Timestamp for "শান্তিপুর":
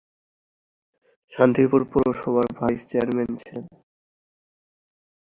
1.33-1.81